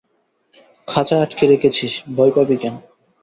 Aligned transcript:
খাঁচায় 0.87 1.21
আটকে 1.21 1.43
রেখেছিস, 1.47 1.93
ভয় 2.15 2.31
পাবি 2.35 2.55
কেন? 2.57 2.75